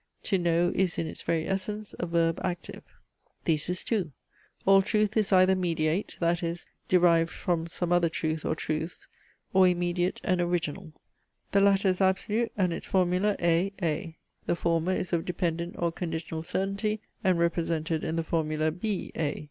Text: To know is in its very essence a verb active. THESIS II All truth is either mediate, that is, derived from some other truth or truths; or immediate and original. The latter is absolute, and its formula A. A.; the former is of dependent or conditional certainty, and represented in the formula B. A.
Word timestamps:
To 0.23 0.39
know 0.39 0.71
is 0.73 0.97
in 0.97 1.05
its 1.05 1.21
very 1.21 1.47
essence 1.47 1.93
a 1.99 2.07
verb 2.07 2.41
active. 2.43 2.81
THESIS 3.45 3.85
II 3.91 4.11
All 4.65 4.81
truth 4.81 5.15
is 5.15 5.31
either 5.31 5.55
mediate, 5.55 6.17
that 6.19 6.41
is, 6.41 6.65
derived 6.87 7.29
from 7.29 7.67
some 7.67 7.91
other 7.93 8.09
truth 8.09 8.43
or 8.43 8.55
truths; 8.55 9.07
or 9.53 9.67
immediate 9.67 10.19
and 10.23 10.41
original. 10.41 10.91
The 11.51 11.61
latter 11.61 11.89
is 11.89 12.01
absolute, 12.01 12.51
and 12.57 12.73
its 12.73 12.87
formula 12.87 13.35
A. 13.39 13.73
A.; 13.83 14.17
the 14.47 14.55
former 14.55 14.91
is 14.93 15.13
of 15.13 15.23
dependent 15.23 15.75
or 15.77 15.91
conditional 15.91 16.41
certainty, 16.41 16.99
and 17.23 17.37
represented 17.37 18.03
in 18.03 18.15
the 18.15 18.23
formula 18.23 18.71
B. 18.71 19.11
A. 19.15 19.39